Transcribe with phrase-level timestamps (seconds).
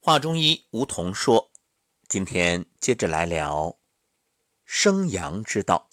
[0.00, 1.50] 华中医吴桐说
[2.08, 3.78] ：“今天接着来聊
[4.64, 5.90] 生阳之道。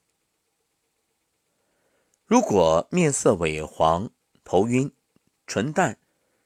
[2.24, 4.12] 如果面色萎黄、
[4.44, 4.96] 头晕、
[5.48, 6.00] 唇淡、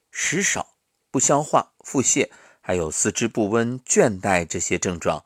[0.10, 0.78] 食少、
[1.12, 5.26] 不消化、腹泻，还有四肢不温、倦怠这些症状，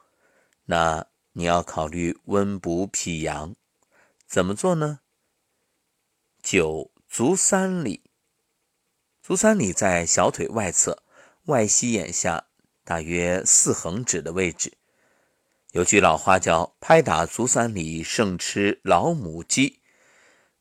[0.66, 3.56] 那你要考虑温补脾阳。
[4.26, 5.02] 怎么做呢？
[6.42, 8.10] 九足三里，
[9.22, 11.03] 足三里在小腿外侧。”
[11.48, 12.48] 外膝眼下
[12.86, 14.78] 大约四横指的位置，
[15.72, 19.82] 有句老话叫“拍打足三里，胜吃老母鸡”。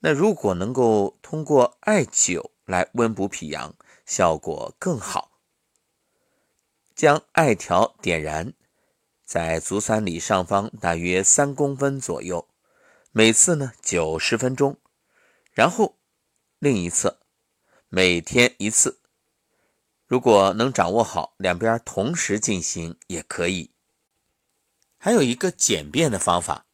[0.01, 5.30] 那如果能够通过艾灸来温补脾阳，效果更好。
[6.96, 8.52] 将艾条点燃
[9.24, 12.49] 在足三里上方大约三公分左右，
[13.12, 14.77] 每次呢灸十分钟，
[15.52, 16.01] 然后
[16.59, 17.21] 另一侧
[17.88, 19.02] 每天一次。
[20.12, 23.71] 如果能掌握好两边同时进行也可以。
[24.98, 26.66] 还有一个简便的方法，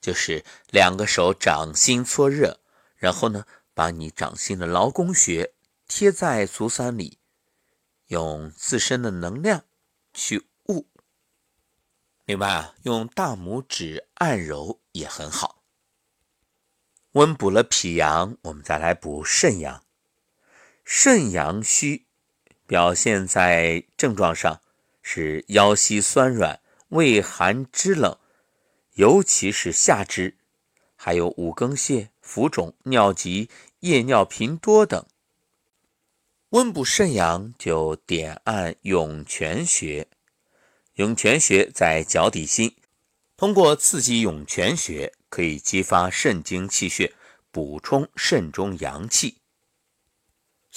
[0.00, 2.60] 就是两个手掌心搓热，
[2.94, 5.54] 然后呢，把你掌心的劳宫穴
[5.88, 7.18] 贴在足三里，
[8.06, 9.64] 用自身的能量
[10.14, 10.86] 去捂。
[12.26, 15.64] 另外啊，用大拇指按揉也很好。
[17.10, 19.82] 温补了脾阳，我们再来补肾阳。
[20.84, 22.06] 肾阳虚。
[22.68, 24.60] 表现在症状上
[25.00, 28.18] 是腰膝酸软、畏寒肢冷，
[28.92, 30.36] 尤其是下肢，
[30.94, 33.48] 还有五更泻、浮肿、尿急、
[33.80, 35.06] 夜尿频多等。
[36.50, 40.06] 温补肾阳就点按涌泉穴，
[40.96, 42.76] 涌泉穴在脚底心，
[43.38, 47.14] 通过刺激涌泉穴，可以激发肾精气血，
[47.50, 49.37] 补充肾中阳气。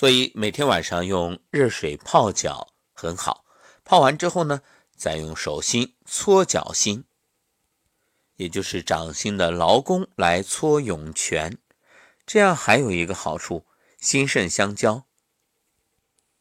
[0.02, 3.46] 所以每天晚上用热水泡脚很好，
[3.86, 4.64] 泡完之后呢，
[4.96, 7.04] 再用手心搓脚心，
[8.36, 11.60] 也就是掌心的劳宫来搓涌泉，
[12.26, 13.68] 这样还有一个好处，
[14.00, 15.06] 心肾相交。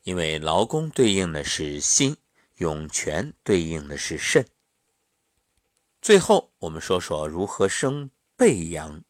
[0.04, 2.16] 因为劳宫对应的是心，
[2.54, 4.48] 涌泉对应的是肾。
[6.00, 9.04] 最后我们说说如何生背阳。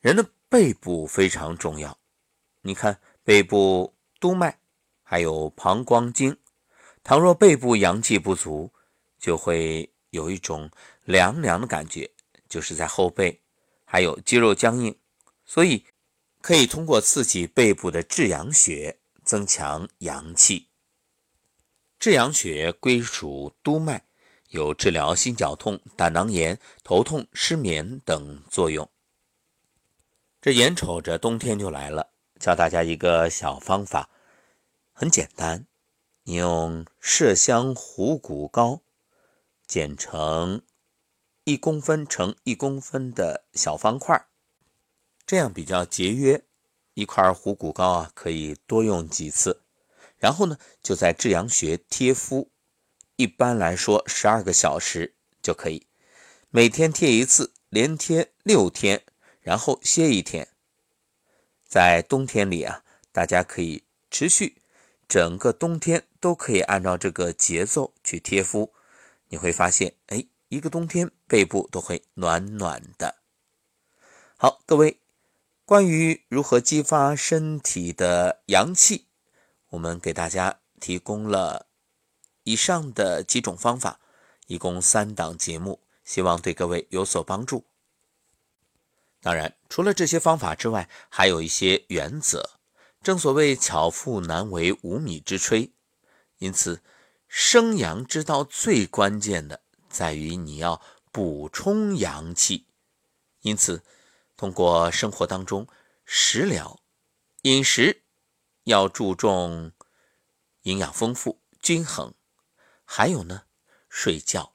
[0.00, 1.96] 人的背部非常重要。
[2.66, 4.58] 你看背部督脉，
[5.02, 6.34] 还有膀胱经，
[7.02, 8.72] 倘若背部阳气不足，
[9.18, 10.70] 就会有一种
[11.04, 12.10] 凉凉的感觉，
[12.48, 13.38] 就是在后背，
[13.84, 14.98] 还有肌肉僵硬，
[15.44, 15.84] 所以
[16.40, 20.68] 可以通过刺激背部的至阳穴，增强阳气。
[21.98, 24.06] 至阳穴归属督脉，
[24.48, 28.88] 有治疗心绞痛、胆囊炎、头痛、失眠等作用。
[30.40, 32.13] 这眼瞅着冬天就来了。
[32.44, 34.10] 教大家一个小方法，
[34.92, 35.66] 很简单，
[36.24, 38.82] 你用麝香虎骨膏
[39.66, 40.60] 剪成
[41.44, 44.26] 一公分乘一公分的小方块，
[45.24, 46.44] 这样比较节约。
[46.92, 49.62] 一块虎骨膏啊，可以多用几次。
[50.18, 52.50] 然后呢，就在至阳穴贴敷，
[53.16, 55.86] 一般来说十二个小时就可以，
[56.50, 59.02] 每天贴一次，连贴六天，
[59.40, 60.48] 然后歇一天。
[61.74, 64.62] 在冬天里啊，大家可以持续
[65.08, 68.72] 整个冬天都可以按照这个节奏去贴敷，
[69.26, 73.16] 你会发现，哎，一个冬天背部都会暖暖的。
[74.36, 75.00] 好，各位，
[75.64, 79.06] 关于如何激发身体的阳气，
[79.70, 81.66] 我们给大家提供了
[82.44, 83.98] 以上的几种方法，
[84.46, 87.64] 一共三档节目，希望对各位有所帮助。
[89.24, 92.58] 当然，除了这些方法之外，还有一些原则。
[93.02, 95.70] 正所谓巧妇难为无米之炊，
[96.36, 96.82] 因此
[97.26, 102.66] 生阳之道最关键的在于你要补充阳气。
[103.40, 103.82] 因此，
[104.36, 105.66] 通过生活当中
[106.04, 106.78] 食疗、
[107.44, 108.02] 饮食
[108.64, 109.72] 要注重
[110.64, 112.12] 营养丰富、均衡，
[112.84, 113.44] 还有呢，
[113.88, 114.52] 睡觉。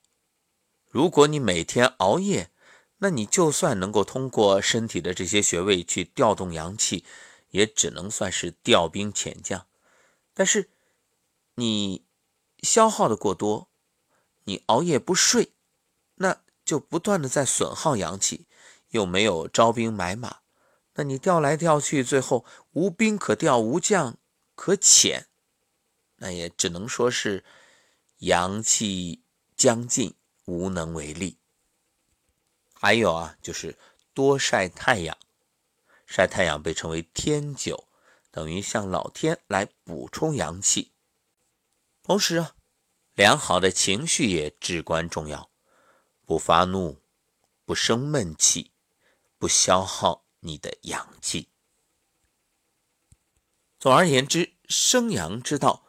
[0.88, 2.52] 如果你每天熬夜，
[3.00, 7.04] 那你就算能够通过身体的这些穴位去调动阳气，
[7.50, 9.66] 也只能算是调兵遣将。
[10.34, 10.70] 但是
[11.56, 12.06] 你
[12.62, 13.70] 消耗的过多，
[14.44, 15.54] 你熬夜不睡，
[16.16, 18.48] 那就不断的在损耗阳气，
[18.90, 20.40] 又没有招兵买马，
[20.96, 24.18] 那你调来调去，最后无兵可调，无将
[24.56, 25.24] 可遣，
[26.18, 27.46] 那也只能说是
[28.20, 29.22] 阳气
[29.56, 30.14] 将尽，
[30.46, 31.38] 无能为力。
[32.82, 33.78] 还有啊，就是
[34.14, 35.18] 多晒太阳，
[36.06, 37.84] 晒太阳被称为天灸，
[38.32, 40.94] 等于向老天来补充阳气。
[42.02, 42.56] 同时啊，
[43.16, 45.52] 良好的情绪也至关重要，
[46.26, 47.02] 不发怒，
[47.66, 48.72] 不生闷气，
[49.38, 51.50] 不消耗你的阳气。
[53.78, 55.86] 总而言之，生阳之道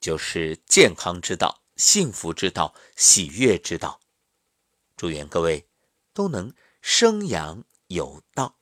[0.00, 4.00] 就是健康之道、幸福之道、喜悦之道。
[4.96, 5.68] 祝愿各位
[6.20, 6.52] 都能
[6.82, 8.59] 生养有道。